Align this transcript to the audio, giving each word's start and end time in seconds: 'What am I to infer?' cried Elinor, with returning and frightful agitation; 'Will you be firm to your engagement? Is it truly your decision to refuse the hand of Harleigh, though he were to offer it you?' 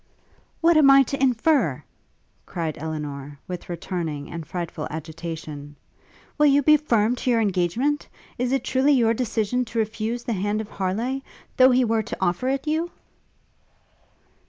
'What 0.61 0.77
am 0.77 0.89
I 0.89 1.03
to 1.03 1.21
infer?' 1.21 1.83
cried 2.47 2.79
Elinor, 2.79 3.37
with 3.47 3.69
returning 3.69 4.31
and 4.31 4.47
frightful 4.47 4.87
agitation; 4.89 5.75
'Will 6.39 6.47
you 6.47 6.63
be 6.63 6.75
firm 6.75 7.15
to 7.17 7.29
your 7.29 7.39
engagement? 7.39 8.07
Is 8.39 8.51
it 8.51 8.63
truly 8.63 8.93
your 8.93 9.13
decision 9.13 9.63
to 9.65 9.77
refuse 9.77 10.23
the 10.23 10.33
hand 10.33 10.59
of 10.59 10.69
Harleigh, 10.71 11.19
though 11.57 11.69
he 11.69 11.85
were 11.85 12.01
to 12.01 12.17
offer 12.19 12.47
it 12.49 12.65
you?' 12.65 12.89